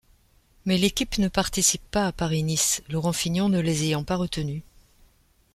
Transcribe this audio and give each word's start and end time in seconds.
Mais 0.65 0.79
l'équipe 0.79 1.19
ne 1.19 1.27
participe 1.27 1.83
pas 1.91 2.07
à 2.07 2.11
Paris-Nice, 2.11 2.81
Laurent 2.89 3.13
Fignon 3.13 3.49
ne 3.49 3.59
les 3.59 3.83
ayant 3.83 4.03
pas 4.03 4.15
retenus. 4.15 4.63